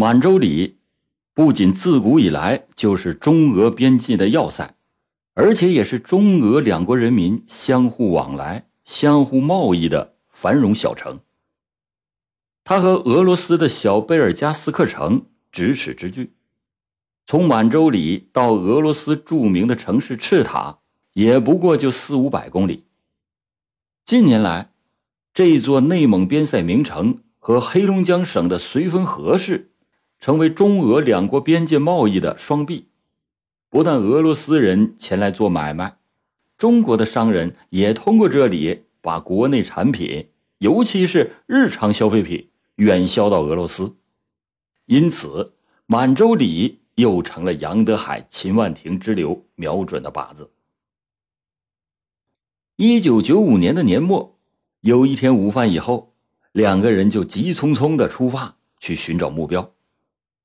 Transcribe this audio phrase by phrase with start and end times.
[0.00, 0.78] 满洲里
[1.34, 4.74] 不仅自古以来就是中俄边境的要塞，
[5.34, 11.20] 而且也是中俄两国人民相互往来、相互贸易的繁荣小城。
[12.64, 16.32] 它和俄罗斯的小贝尔加斯克城咫尺之距，
[17.26, 20.78] 从满洲里到俄罗斯著名的城市赤塔，
[21.12, 22.86] 也不过就四五百公里。
[24.06, 24.72] 近年来，
[25.34, 29.66] 这座内蒙边塞名城和黑龙江省的绥芬河市，
[30.20, 32.88] 成为中俄两国边界贸易的双臂。
[33.68, 35.96] 不但俄罗斯人前来做买卖，
[36.56, 42.46] 中国的商人也通过这里把国内产品，尤其是日常消费品。
[42.76, 43.96] 远销到俄罗斯，
[44.86, 45.52] 因此
[45.84, 50.50] 满洲里又成了杨德海、秦万庭之流瞄准的靶子。
[52.76, 54.38] 一九九五年的年末，
[54.80, 56.14] 有一天午饭以后，
[56.52, 59.70] 两个人就急匆匆的出发去寻找目标，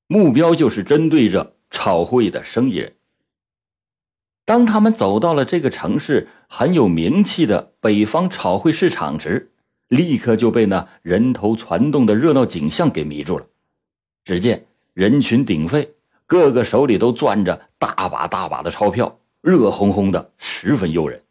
[0.06, 2.94] 目标就是针对着炒汇的生意人。
[4.44, 9.50] 当他们走到了这个城市很有名气的北方炒汇市场时，
[9.88, 13.46] 立刻就被那人头攒动的热闹景象给迷住了。
[14.24, 15.94] 只见人群鼎沸，
[16.26, 21.22] 个个手里都攥着大把大把的钞票，热烘烘的，十分诱人。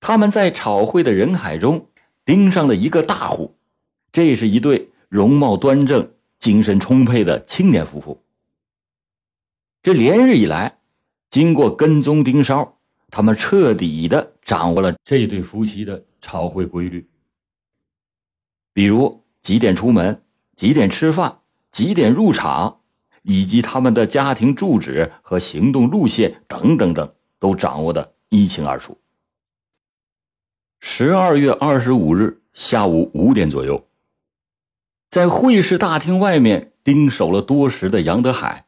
[0.00, 1.88] 他们在炒汇的人海中
[2.24, 3.56] 盯上了一个大户，
[4.12, 6.12] 这是一对容貌端正、
[6.46, 8.22] 精神充沛的青年夫妇。
[9.82, 10.78] 这连日以来，
[11.28, 12.78] 经过跟踪盯梢。
[13.10, 17.08] 他们彻底的掌握了这对夫妻的朝会规律，
[18.72, 20.22] 比如几点出门、
[20.54, 21.40] 几点吃饭、
[21.72, 22.80] 几点入场，
[23.22, 28.96] 以及他们的家庭住址和行动路线等等等，都掌握的一清二楚。
[30.78, 33.85] 十二月二十五日下午五点左右，
[35.16, 38.66] 在会试大厅外面盯守了多时的杨德海，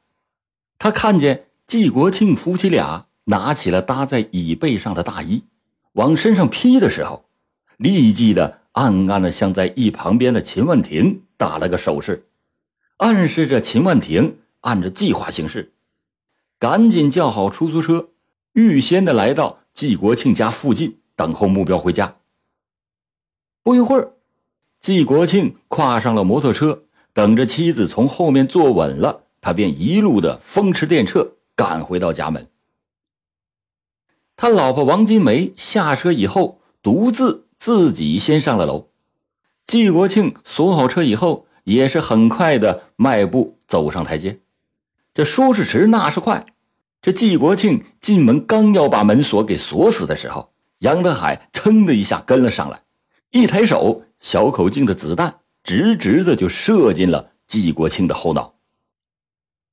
[0.79, 3.05] 他看见季国庆夫妻俩。
[3.25, 5.45] 拿起了搭在椅背上的大衣，
[5.93, 7.27] 往身上披的时候，
[7.77, 12.25] 立即的暗暗的向在一旁边的秦万庭打了个手势，
[12.97, 15.75] 暗示着秦万庭按着计划行事，
[16.59, 18.09] 赶紧叫好出租车，
[18.55, 22.17] 预先的来到季国庆家附近等候目标回家。
[23.63, 24.15] 不一会儿，
[24.81, 32.47] 季国庆跨上了摩托车，等着妻子从后面坐稳了，他便一路的风驰电掣赶回到家门。
[34.37, 38.89] 他老婆王金梅下车以后，独自自己先上了楼。
[39.67, 44.39] 季国庆锁好车以后，也是很快的迈步走上台阶。
[45.13, 46.47] 这说是迟，那是快。
[47.03, 52.83] 这季国庆进门刚要把门锁给锁死的时候，杨德海噌的一下跟了上来，
[53.33, 58.55] 一抬手，小口径的子弹直直的就射进了季国庆的后脑。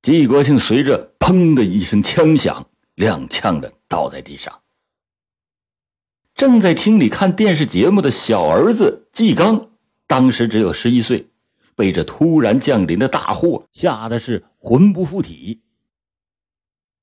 [0.01, 2.67] 季国庆随着“砰”的一声枪响。
[2.95, 4.61] 踉跄的倒在地上。
[6.34, 9.72] 正在厅里看电视节目的小儿子季刚，
[10.07, 11.28] 当时只有十一岁，
[11.75, 15.61] 被这突然降临的大祸吓得是魂不附体。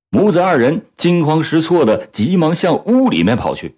[0.08, 3.76] 母子二人惊慌失措的急忙向屋里面跑去，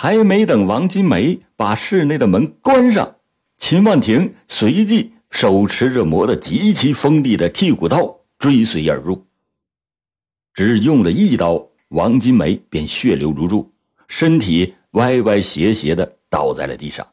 [0.00, 3.16] 还没等王金梅把室内的门关上，
[3.56, 9.26] 秦万庭随即手持着磨得极其锋利的剔骨刀追随而入。
[10.54, 13.72] 只用了一刀，王金梅便血流如注，
[14.06, 17.04] 身体歪歪斜斜的倒在了地上。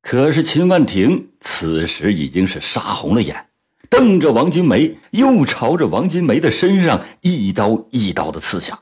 [0.00, 3.48] 可是秦万庭此时已经是杀红了眼，
[3.90, 8.78] 瞪着王金梅，又朝着王金梅的身上一刀一刀的刺下。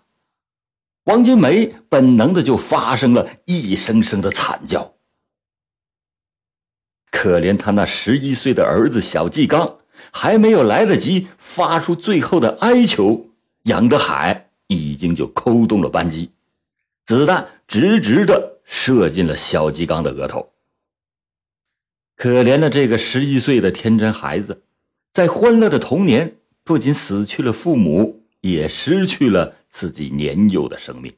[1.07, 4.95] 王金梅本能的就发生了一声声的惨叫。
[7.11, 9.79] 可怜他那十一岁的儿子小季刚，
[10.13, 13.31] 还没有来得及发出最后的哀求。
[13.63, 16.33] 杨德海已经就扣动了扳机，
[17.05, 20.53] 子弹直直的射进了小纪刚的额头。
[22.17, 24.65] 可怜的这个十一岁的天真孩子，
[25.13, 31.13] 在欢乐的童年，不仅死去了父母，也失去了自己年幼的生命。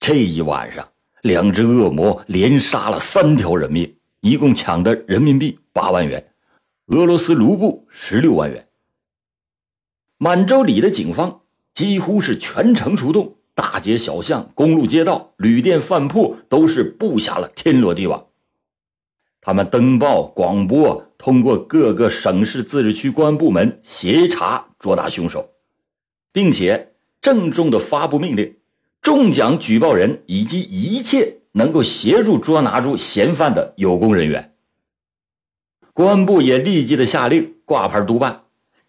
[0.00, 0.88] 这一晚上，
[1.20, 6.32] 两只恶魔连杀了三条人命，一共抢的人民币八万元，
[6.86, 8.66] 俄罗斯卢布十六万元。
[10.16, 11.42] 满洲里的警方
[11.74, 18.26] 几乎是全城出动，大街小巷、公路街道、旅店饭铺都是布下了天罗地网。
[19.42, 25.50] 他们登报广播，通过各个省市自治区公安部门协查捉拿凶手，
[26.32, 28.56] 并且郑重的发布命令：
[29.02, 34.54] 重奖举报人以及一切能够协助捉拿住嫌犯的有功人员。
[35.92, 38.42] 公安部也立即的下令挂牌督办，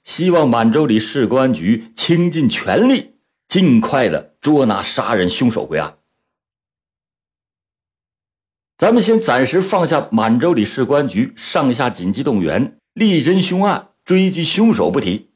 [0.03, 3.15] 希望满洲里市公安局倾尽全力，
[3.47, 5.97] 尽快的捉拿杀人凶手归案。
[8.77, 15.28] 咱们先暂时放下满洲里市公安局上下紧急动员、力侦凶案、追击凶手不提，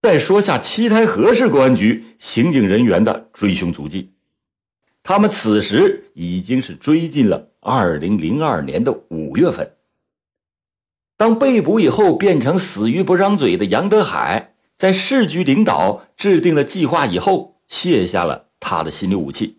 [0.00, 4.12] 再说下七台河市公安局刑警人员的追凶足迹。
[5.02, 9.74] 他们此时已经是追进了二零零二年的五月份。
[11.16, 19.58] 当被捕以后变成死鱼不张嘴的杨德海，在市局领导制定了计划以后，卸下了他的心理武器。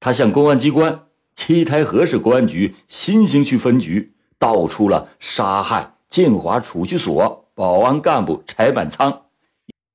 [0.00, 1.06] 他向公安机关
[1.36, 9.25] 七台河市公安局新兴区分局道出了杀害建华储蓄所保安干部柴板仓，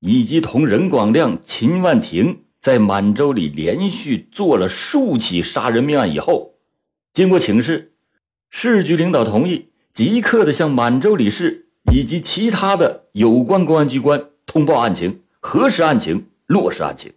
[0.04, 6.54] 以及同任广亮、秦万庭在满洲里连续做了数起杀人命案以后，
[7.12, 7.92] 经过请示，
[8.50, 9.68] 市局领导同意。
[9.94, 17.12] 即刻的向满洲里市以及其他的有关公安机关通报案情，核实案情，落实案情。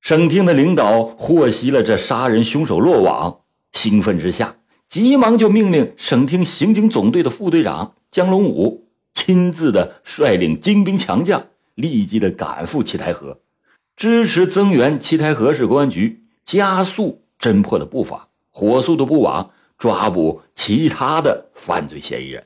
[0.00, 3.40] 省厅的领导获悉了这杀人凶手落网，
[3.72, 4.56] 兴奋之下，
[4.86, 8.83] 急忙就命令省厅刑警总队的副队长江龙武
[9.26, 13.40] 亲自的率领精兵强将，立即的赶赴七台河，
[13.96, 19.50] 支持增援七台河市公安局，加速侦破的步伐，火速的布网。
[19.78, 22.44] 抓捕其他的犯罪嫌疑人。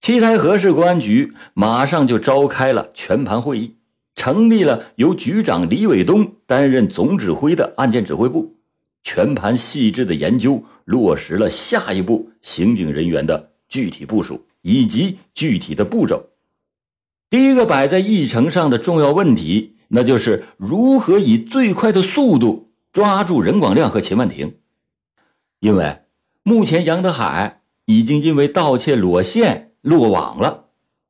[0.00, 3.76] 七台河市公安局马上就召开了全盘会议，
[4.16, 8.56] 成立了由局长李伟东担任总指挥的案件指挥部，
[9.04, 16.28] 全盘细致的研究，落实了下一步刑警人员的具体部署以及具体的步骤。
[17.30, 24.56] 第一个摆在议程上的重要问题，那就是如何以最快的速度抓住任广亮和秦万庭。
[25.60, 26.00] 因为
[26.42, 30.66] 目前杨德海已经因为盗窃裸线落网了，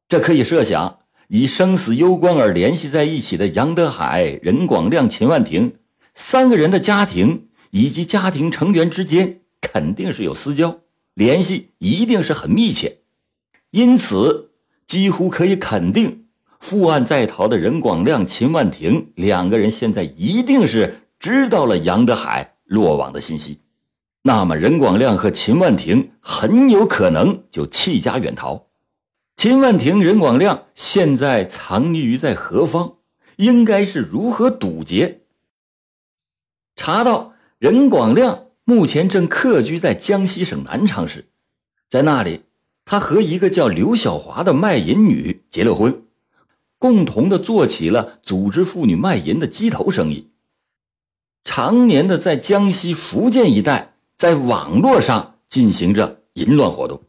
[0.09, 5.75] 这可以设想，以生死攸关而联系在一起的杨德海、任广亮、秦万庭
[6.15, 10.79] 三个人的家庭以及家庭成员之间肯定是有私交，
[11.15, 12.99] 联系一定是很密切，
[13.71, 14.53] 因此
[14.87, 16.27] 几乎可以肯定，
[16.59, 23.61] 负案在逃的任广亮、秦万庭两个人现在一定是知道了杨德海落网的信息。
[24.23, 28.67] 那么，任广亮和秦万庭很有可能就弃家远逃。
[29.37, 32.95] 秦万庭、任广亮现在藏匿于在何方？
[33.37, 35.21] 应该是如何堵截？
[36.75, 41.29] 查到任广亮目前正客居在江西省南昌市，
[41.89, 42.43] 在那里，
[42.91, 46.05] 他和一个叫刘小华的卖淫女结了婚，
[46.79, 50.31] 共同的做起了组织妇女卖淫的鸡头生意，
[51.45, 53.97] 常年的在江西、福建一带。
[54.17, 57.03] 在网络上进行着淫乱活动。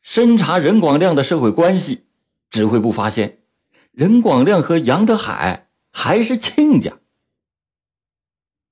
[0.00, 2.04] 深查任广亮的社会关系，
[2.48, 3.40] 指挥部发现，
[3.90, 6.98] 任广亮和杨德海还是亲家。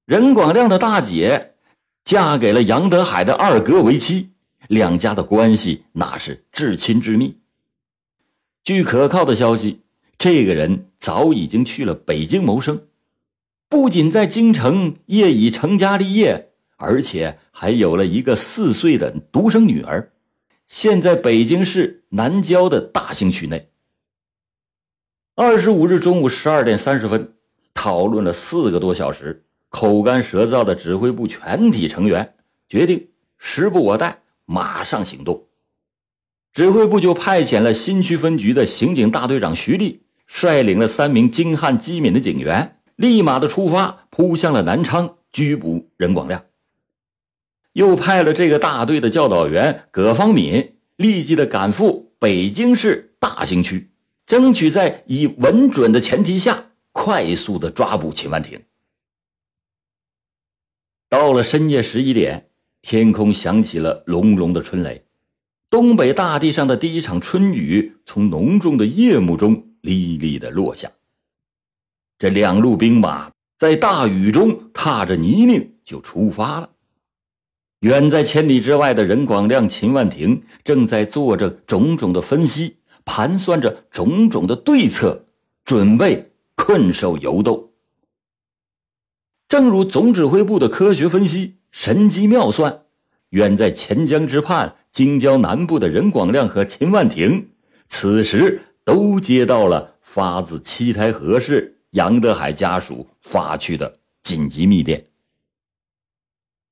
[0.07, 1.57] 任广亮的大姐
[2.05, 4.31] 嫁给了杨德海的二哥为妻，
[4.69, 7.39] 两家的关系那是至亲至密。
[8.63, 9.81] 据可靠的消息，
[10.17, 12.87] 这个人早已经去了北京谋生，
[13.69, 16.45] 不仅在京城业已成家立业。
[16.81, 20.13] 而且还有了一个四岁的独生女儿，
[20.69, 23.71] 现在北京市南郊的大兴区内。
[25.35, 27.35] 二十五日中午十二点三十分，
[27.75, 32.37] 讨论了四个多小时，口干舌燥的指挥部全体成员
[32.69, 35.47] 决定时不我待，马上行动。
[36.55, 46.47] 指挥部就派遣了新区分局的刑警大队长徐立，率领了三名精悍机敏的警员，立马的出发，扑向了南昌，拘捕任广亮。
[47.75, 53.91] 又派了这个大队的教导员葛方敏，立即的赶赴北京市大兴区，
[54.27, 58.65] 争取在以稳准的前提下，快速的抓捕秦万庭。
[61.09, 62.48] 到了深夜十一点，
[62.83, 65.05] 天空响起了隆隆的春雷，
[65.69, 70.91] 东北大地上的第一场春雨从浓重的夜幕中沥沥的落下。
[72.19, 76.71] 这两路兵马在大雨中踏着泥泞就出发了。
[77.81, 85.27] 远在千里之外的任广亮、秦万庭正在做着种种的分析，盘算着种种的对策，
[85.65, 87.73] 准备困兽犹斗。
[89.47, 92.83] 正如总指挥部的科学分析、神机妙算，
[93.31, 97.51] 远在钱江之畔、京郊南部的任广亮和秦万庭，
[97.87, 105.07] 此时都接到了发自七台河市杨德海家属发去的紧急密电。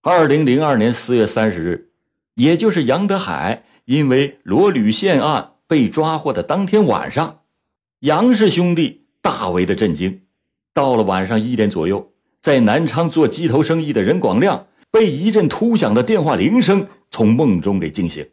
[0.02, 1.90] 二零零二年四月三十日，
[2.34, 7.40] 也就是杨德海因为罗吕县案被抓获的当天晚上，
[8.00, 10.22] 杨氏兄弟大为的震惊。
[10.72, 18.26] 到了晚上一点左右，在南昌做鸡头生意的任广亮被一阵突响的电话铃声从梦中给惊醒。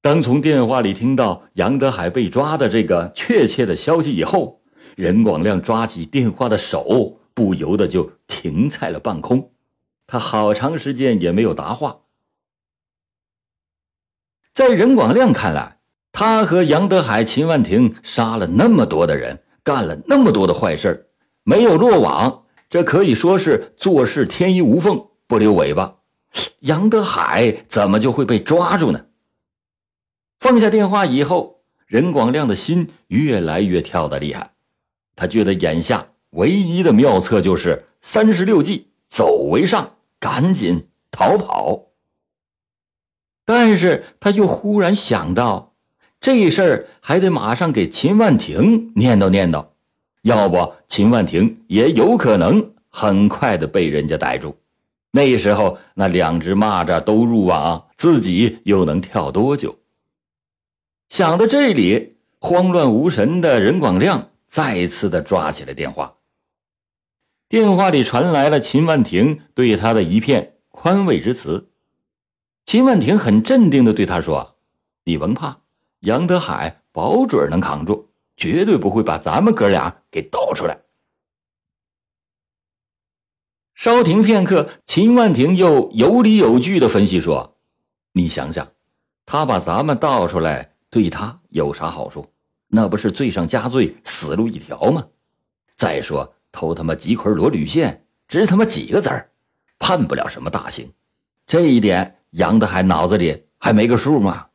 [0.00, 4.60] 当从电话里听到杨德海被抓的这个确切的消息以后，
[4.94, 9.50] 任广亮抓起电话的手不由得就停在了半空，
[10.06, 12.02] 他好长时间也没有答话。
[14.54, 15.78] 在任广亮看来，
[16.12, 21.08] 他和杨德海、秦万庭杀了那么多的人，干了那么多的坏事
[21.42, 25.94] 没有落网，这可以说是做事天衣无缝，不留尾巴。
[26.58, 29.06] 杨德海怎么就会被抓住呢？
[30.40, 34.50] 放下电话以后，任广亮的心越来越跳得厉害。
[35.14, 41.92] 他觉得眼下唯一的妙策就是三十六计，走为上，赶紧逃跑。
[43.44, 45.74] 但是他又忽然想到，
[46.20, 49.68] 这事儿还得马上给秦万庭念叨念叨，
[50.22, 54.56] 要不秦万庭也有可能很快的被人家逮住。
[55.12, 59.78] 那时候那两只蚂蚱都入网，自己又能跳多久？
[61.08, 66.14] 想到这里，慌乱无神的任广亮再次的抓起了电话。
[67.48, 71.70] 电话里传来了秦万庭对他的一片宽慰之词。
[72.64, 74.54] 秦万庭很镇定的对他说
[75.02, 75.58] ：“你甭怕，
[76.00, 80.78] 杨德海保准能扛住，绝对不会把咱们哥俩给倒出来。”
[83.80, 87.56] 稍停片刻，秦万庭又有理有据的分析说
[88.12, 88.68] ：“你想想，
[89.24, 92.26] 他把咱们倒出来，对他有啥好处？
[92.68, 95.06] 那不是罪上加罪，死路一条吗？
[95.76, 99.30] 再说偷他妈几捆罗吕线，值他妈几个子儿，
[99.78, 100.92] 判不了什么大刑。
[101.46, 104.48] 这一点。”杨德海脑子里还没个数吗？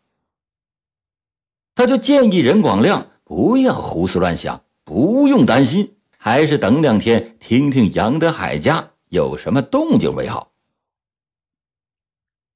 [1.73, 10.51] 他就建议任广亮不要胡思乱想，不用担心，还是等两天听听杨德海家有什么动静为好。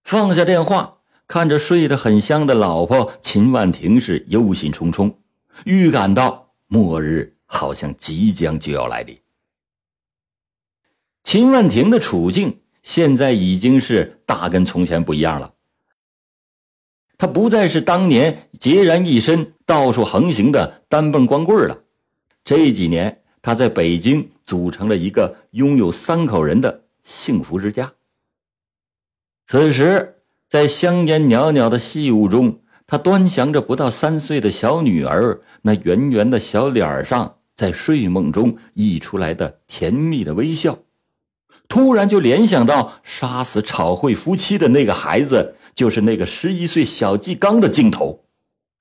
[0.04, 5.16] 放下电话，看着睡得很香的老婆秦万婷，是忧心忡忡，
[5.66, 9.20] 预感到末日好像即将就要来临。
[11.24, 12.62] 秦万婷的处境。
[12.82, 15.54] 现在已经是大跟从前不一样了。
[17.18, 21.84] 他不再是当年孑然一身、到处横行的单蹦光棍了。
[22.46, 27.94] 这几年，他在北京组成了一个拥有三口人的幸福之家。
[29.48, 30.16] 此时，
[30.48, 40.80] 在香烟袅袅的细雾中，他端详着不到三岁的小女儿那圆圆的小脸上，在睡梦中溢出来的甜蜜的微笑。
[41.68, 48.26] 突然就联想到杀死炒慧夫妻的那个孩子，就是那个十一岁小纪刚的镜头，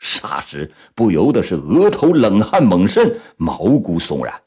[0.01, 4.41] 霎时不由得是额头冷汗猛渗，毛骨悚然。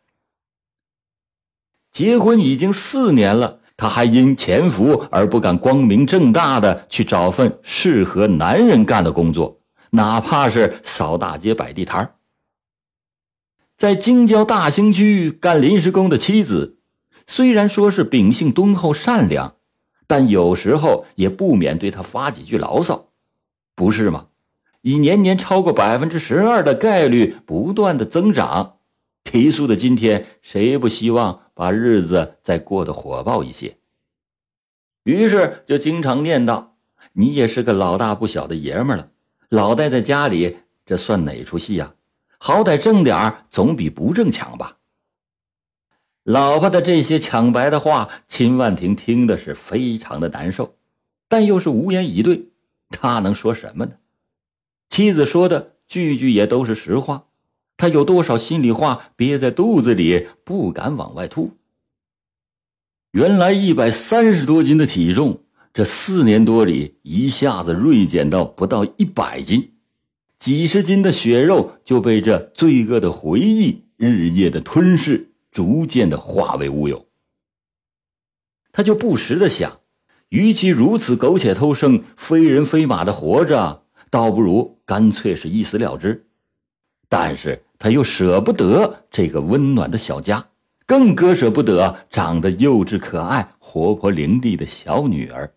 [1.92, 9.60] 结婚已经四年了，他还因潜伏而不敢光明正大的去找份适合男人干的工作，
[9.92, 12.16] 哪怕是扫大街、摆地摊
[13.76, 16.78] 在京郊大兴区干临时工的妻子。
[17.28, 19.56] 虽然说是秉性敦厚善良，
[20.06, 23.08] 但有时候也不免对他发几句牢骚，
[23.76, 24.28] 不是吗？
[24.82, 28.78] 以年年超过百分之十二的概率不断的增长，
[29.24, 33.78] 提速的今天，谁不希望把日子再过得火爆一些？
[35.04, 36.70] 于是就经常念叨
[37.14, 39.12] ：“你也是个老大不小的爷们了，
[39.48, 41.94] 老待在家里，这算哪出戏呀？
[42.40, 44.80] 好歹挣点总比不挣强吧。”
[46.26, 50.76] 老婆的这些抢白的话，秦万婷听的是非常的难受，
[51.28, 52.50] 但又是无言以对。
[52.90, 53.98] 他能说什么呢？
[54.90, 57.28] 妻子说的句句也都是实话，
[57.82, 61.58] 他有多少心里话憋在肚子里，不敢往外吐。
[63.10, 65.42] 原来一百三十多斤的体重，
[65.74, 69.72] 这四年多里一下子锐减到不到一百斤，
[70.38, 75.32] 几十斤的血肉就被这罪恶的回忆日夜的吞噬。
[75.52, 77.08] 逐渐的化为乌有，
[78.72, 79.80] 他就不时的想，
[80.30, 86.28] 与其如此苟且偷生、非人非马的活着，倒不如干脆是一死了之。
[87.10, 90.50] 但是他又舍不得这个温暖的小家，
[90.86, 95.52] 更割舍不得长得幼稚可爱、活泼伶俐的小女儿。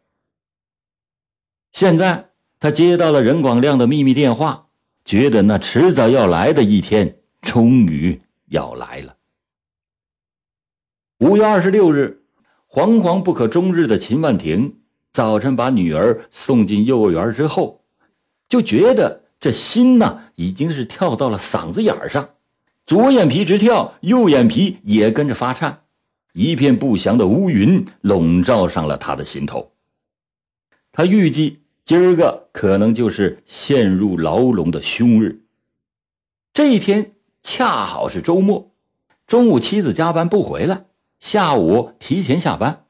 [1.73, 4.69] 现在他接到了任广亮的秘密电话，
[5.05, 9.17] 觉得那迟早要来的一天终于要来了。
[11.19, 12.23] 五月二十六日，
[12.67, 14.79] 惶惶不可终日的秦万婷
[15.13, 17.85] 早晨把女儿送进幼儿园之后，
[18.49, 22.31] 就觉得这心呐已经是跳到了嗓子眼上，
[22.87, 25.83] 左眼皮直跳，右眼皮也跟着发颤，
[26.33, 29.73] 一片不祥的乌云笼罩上了他的心头。
[30.93, 35.43] 他预计今儿个可能就是陷入牢笼的凶日。
[36.55, 38.73] 这一天恰好是周末，
[39.27, 40.87] 中午妻子加班不回来，
[41.21, 42.87] 下午提前下班。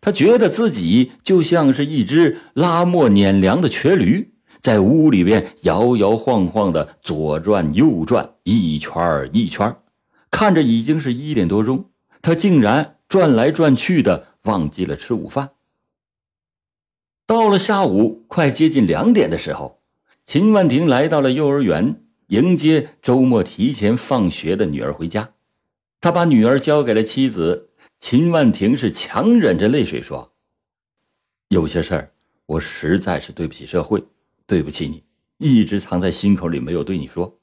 [0.00, 4.29] 他觉得自己就像是一只拉磨碾粮的瘸驴，
[4.60, 9.76] 在屋里边摇摇晃晃的左转右转，一圈一圈
[10.30, 11.90] 看着已经是一点多钟，
[12.22, 15.50] 他竟然转来转去的，忘记了吃午饭。
[17.26, 19.80] 到了下午快接近两点的时候，
[20.24, 25.32] 秦万婷来到了幼儿园，迎接周末提前放学的女儿回家。
[26.00, 30.32] 他把女儿交给了妻子秦万婷，是强忍着泪水说
[31.50, 32.12] ：“有些事儿，
[32.46, 34.02] 我实在是对不起社会，
[34.50, 35.04] 对不起你，
[35.38, 37.38] 一直藏在心口里没有对你说。”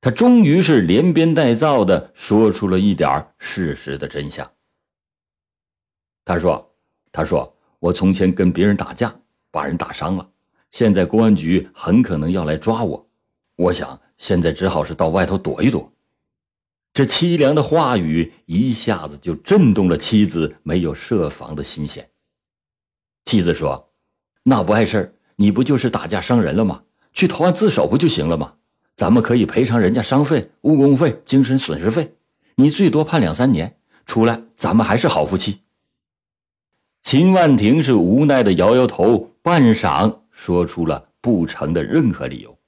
[0.00, 4.48] 他终于是连编带造的说出了一点事实的真相。
[6.24, 6.74] 他说
[7.10, 9.14] ：“他说。”我从前跟别人打架，
[9.50, 10.30] 把人打伤了，
[10.70, 13.08] 现在公安局很可能要来抓我，
[13.54, 15.92] 我想现在只好是到外头躲一躲。
[16.94, 22.08] 这凄凉的话语一下子就震动了妻子没有设防的心弦。
[23.26, 23.92] 妻子说
[24.42, 26.82] ：“那不碍事你不就是打架伤人了吗？
[27.12, 28.54] 去投案自首不就行了吗？
[28.94, 32.14] 咱们可以赔偿人家伤费、误工费、精神损失费，
[32.54, 33.76] 你最多判两三年，
[34.06, 35.60] 出来咱们还是好夫妻。”
[37.02, 42.58] 秦万婷是无奈的摇摇头，半晌说出了不成的任何理由。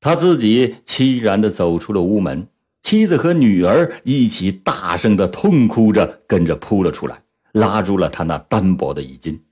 [0.00, 2.46] 他自己凄然的走出了屋门，
[2.82, 9.42] 妻子和女儿一起大声的痛哭着，跟着扑了出来，拉住了他那单薄的衣襟。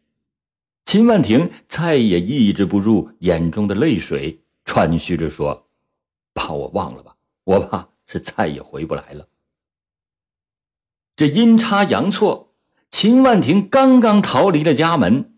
[0.92, 5.66] 秦万婷再也抑制不住眼中的泪水，喘吁着说
[6.34, 9.26] ：“把我忘了吧，我怕是再也回不来了。”
[11.16, 12.52] 这阴差阳错，
[12.90, 15.32] 秦万婷刚刚逃离了家门，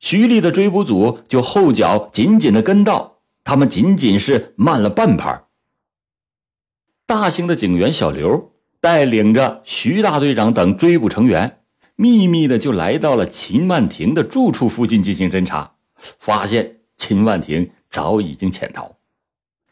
[0.00, 5.44] 徐丽的追捕组就后脚紧紧的跟到，他们仅仅是慢了半拍。
[7.06, 11.59] 大兴的警员小刘带领着徐大队长等追捕成员，
[12.00, 15.74] 秘密的就来到了秦万婷的住处附近进行侦查，
[16.18, 18.96] 发现秦万婷早已经潜逃。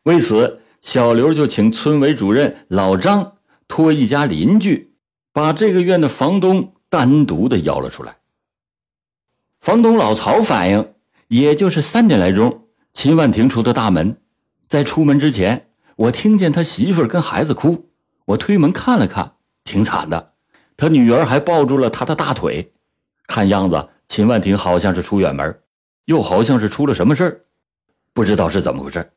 [0.02, 4.86] 为此，小刘就请村委主任老张托一家邻居。
[5.30, 8.16] 把这个院的房东单独的邀了出来。
[9.60, 10.94] 房东老曹反映，
[11.28, 14.16] 也就是三点来钟，秦万婷出的大门，
[14.66, 17.90] 在出门之前，我听见他媳妇跟孩子哭，
[18.24, 20.32] 我推门看了看，挺惨的，
[20.78, 22.72] 他女儿还抱住了他的大腿，
[23.26, 25.60] 看样子秦万婷好像是出远门，
[26.04, 27.40] 又好像是出了什么事儿，
[28.12, 29.10] 不知道是怎么回事。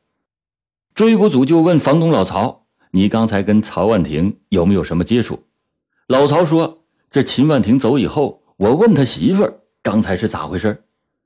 [0.92, 5.44] 追捕组就问房东老曹：“你刚才跟曹万婷有没有什么接触？”
[6.08, 10.82] 老曹说：“这秦万婷走以后，我问他媳妇儿刚才是咋回事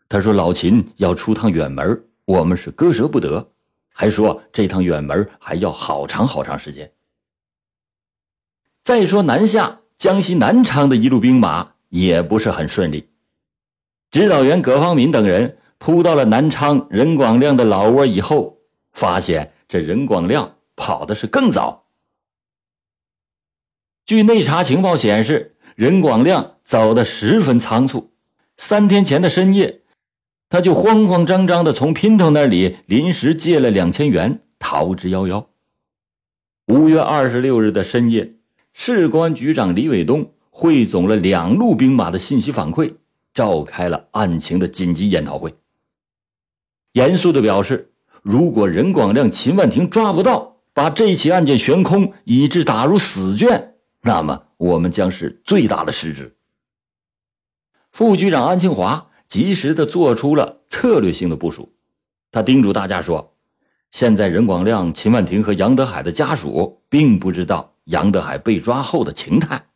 [0.06, 3.52] 他说老秦要出趟远门，我们是割舍不得，
[3.94, 6.92] 还说这趟远门还要好长好长时间。
[8.84, 13.08] 再说南下江西南昌的一路兵马也不是很顺利，
[14.10, 18.58] 指导员葛方敏等人扑到了南昌任广亮的老窝以后，
[18.92, 21.86] 发现这任广亮跑的是更早。”
[24.04, 28.12] 据内查情报显示，任广亮走得十分仓促。
[28.56, 29.80] 三天前的深夜，
[30.48, 35.46] 他就慌慌张张地从姘头那里临时借了两千元，逃之夭夭。
[36.68, 38.35] 五月二十六日的深夜，
[38.78, 42.96] 市公安局长李伟东汇总了两路兵马的信息反馈，
[43.32, 45.56] 召开了案情的紧急研讨会。
[46.92, 53.76] 严肃地表示，如果任广亮、秦万婷抓不到，把这起案件悬空，以致打入死卷。
[54.02, 56.36] 那么我们将是最大的失职。
[57.90, 61.72] 副局长安庆华及时的做出了策略性的部署，
[62.30, 63.32] 他叮嘱大家说
[63.90, 69.66] ：“现在任广亮、秦万婷和杨德海的家属并不知道杨德海被抓后的情态，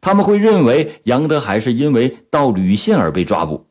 [0.00, 3.66] 他们会认为杨德海是因为到吕县而被抓捕。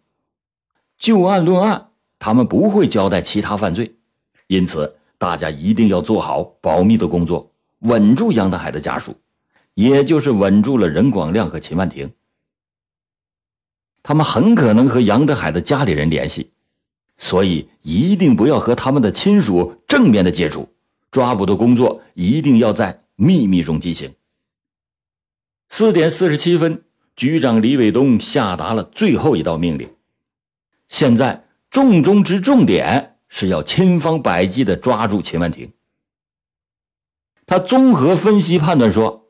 [0.97, 3.97] 就案论案，他们不会交代其他犯罪，
[4.47, 9.15] 因此大家一定要做好保密的工作，稳住杨德海的家属。”
[9.78, 12.12] 也就是稳住了任广亮和秦万婷，
[14.02, 16.50] 他们很可能和杨德海的家里人联系，
[17.19, 20.67] 所以一定不要和他们的亲属正面的接触。
[21.12, 24.14] 抓捕的工作一定要在秘密中进行。
[25.68, 26.84] 四点四十七分，
[27.16, 29.90] 局长李伟东下达了最后一道命令。
[30.88, 35.74] 现在重中之重点是要千方百计的抓住秦万庭。
[37.46, 39.28] 他综合分析判断说，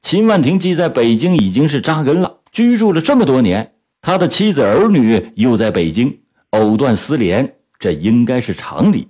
[0.00, 6.20] 秦万庭既在北京已经是扎根了，居住了这么多年，他的妻子儿女又在北京，
[6.50, 9.08] 藕断丝连，这应该是常理。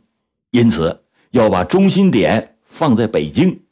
[0.50, 3.62] 因此，要把中心点放在北京。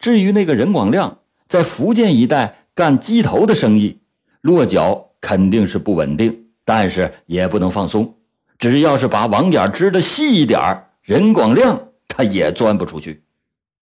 [0.00, 4.00] 至于那个任广亮在福建一带干鸡头的生意，
[4.40, 8.14] 落脚肯定是不稳定，但是也不能放松。
[8.58, 13.22] 只要是把网眼织的细一点任广亮他也钻不出去。